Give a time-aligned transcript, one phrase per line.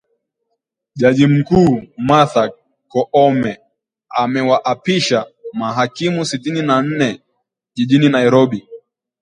[0.99, 1.67] JAJI MKUU
[2.07, 2.43] MARTHA
[2.91, 3.51] KOOME
[4.21, 5.19] AMEWAAPISHA
[5.59, 7.09] MAHAKIMU SITINI NA NNE
[7.75, 8.59] JIJINI NAIROBI